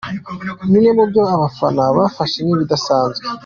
Bimwe 0.71 0.91
mu 0.97 1.03
byo 1.09 1.21
abafana 1.35 1.83
bafashe 1.97 2.37
nk'ibidasanzwe:. 2.41 3.25